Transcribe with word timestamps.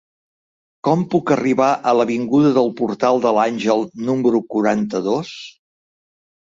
Com 0.87 1.03
puc 1.11 1.33
arribar 1.35 1.67
a 1.75 1.93
l'avinguda 1.99 2.55
del 2.57 2.73
Portal 2.81 3.23
de 3.29 3.37
l'Àngel 3.41 3.87
número 4.11 4.45
quaranta-dos? 4.57 5.41